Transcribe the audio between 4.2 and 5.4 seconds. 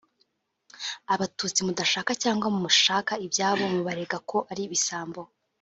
ko ari ibisambo